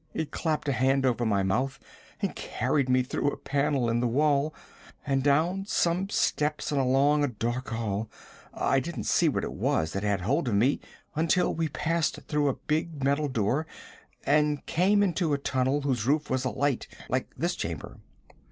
It 0.15 0.31
clapped 0.31 0.67
a 0.67 0.71
hand 0.71 1.05
over 1.05 1.27
my 1.27 1.43
mouth 1.43 1.77
and 2.23 2.35
carried 2.35 2.89
me 2.89 3.03
through 3.03 3.29
a 3.29 3.37
panel 3.37 3.87
in 3.87 3.99
the 3.99 4.07
wall, 4.07 4.51
and 5.05 5.21
down 5.21 5.65
some 5.67 6.09
steps 6.09 6.71
and 6.71 6.81
along 6.81 7.23
a 7.23 7.27
dark 7.27 7.69
hall. 7.69 8.09
I 8.51 8.79
didn't 8.79 9.03
see 9.03 9.29
what 9.29 9.43
it 9.43 9.53
was 9.53 9.93
that 9.93 10.01
had 10.01 10.21
hold 10.21 10.47
of 10.47 10.55
me 10.55 10.79
until 11.13 11.53
we 11.53 11.67
passed 11.69 12.19
through 12.27 12.47
a 12.47 12.55
big 12.55 13.03
metal 13.03 13.27
door 13.27 13.67
and 14.25 14.65
came 14.65 15.03
into 15.03 15.33
a 15.33 15.37
tunnel 15.37 15.81
whose 15.81 16.07
roof 16.07 16.31
was 16.31 16.45
alight, 16.45 16.87
like 17.07 17.31
this 17.37 17.55
chamber. 17.55 17.99